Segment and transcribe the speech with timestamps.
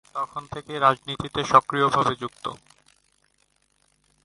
[0.15, 2.45] তখন থেকেই রাজনীতিতে সক্রিয়ভাবে যুক্ত।